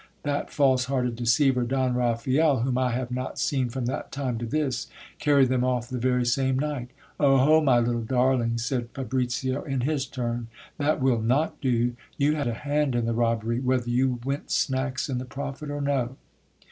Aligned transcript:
That 0.23 0.49
false 0.49 0.85
hearted 0.85 1.15
deceiver, 1.15 1.61
Don 1.61 1.93
Raphael, 1.93 2.61
whom 2.61 2.75
I 2.75 2.89
have 2.93 3.11
not 3.11 3.37
seen 3.37 3.69
from 3.69 3.85
that 3.85 4.11
time 4.11 4.39
to 4.39 4.47
this, 4.47 4.87
carried 5.19 5.49
them 5.49 5.63
off 5.63 5.87
the 5.89 5.99
very 5.99 6.25
same 6.25 6.57
night. 6.57 6.89
O 7.19 7.37
ho! 7.37 7.61
my 7.61 7.77
little 7.79 8.01
darling, 8.01 8.57
said 8.57 8.89
Fa 8.95 9.05
bricio 9.05 9.61
in 9.63 9.81
his 9.81 10.07
turn, 10.07 10.47
that 10.79 11.01
will 11.03 11.21
not 11.21 11.61
do, 11.61 11.95
you 12.17 12.33
had 12.33 12.47
a 12.47 12.55
hand 12.55 12.95
in 12.95 13.05
the 13.05 13.13
robbery, 13.13 13.59
whether 13.59 13.91
you 13.91 14.19
went 14.25 14.49
snacks 14.49 15.07
in 15.07 15.19
the 15.19 15.23
profit 15.23 15.69
or 15.69 15.81
no. 15.81 16.17